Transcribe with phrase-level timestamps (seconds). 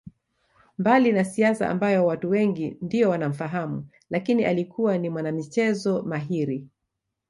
[0.77, 6.67] Mbali na siasa ambayo watu wengi ndiyo wanamfahamu lakini alikuwa ni mwanamichezo mahiri